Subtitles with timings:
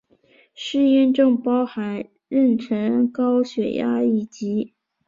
[0.55, 4.73] 适应症包含妊娠高血压以及。